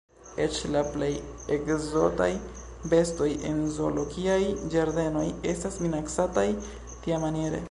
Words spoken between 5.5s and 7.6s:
estas minacataj tiamaniere!